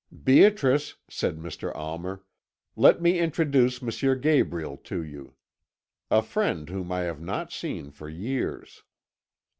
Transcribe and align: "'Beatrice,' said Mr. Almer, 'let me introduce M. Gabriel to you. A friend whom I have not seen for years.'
"'Beatrice,' 0.11 0.95
said 1.07 1.37
Mr. 1.37 1.71
Almer, 1.75 2.23
'let 2.75 3.03
me 3.03 3.19
introduce 3.19 3.83
M. 3.83 4.19
Gabriel 4.19 4.75
to 4.77 5.03
you. 5.03 5.35
A 6.09 6.23
friend 6.23 6.67
whom 6.69 6.91
I 6.91 7.01
have 7.01 7.21
not 7.21 7.51
seen 7.51 7.91
for 7.91 8.09
years.' 8.09 8.81